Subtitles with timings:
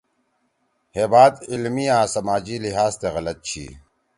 [0.95, 3.65] ہے بات علمی آں سماجی لحاظ تے غلط چھی۔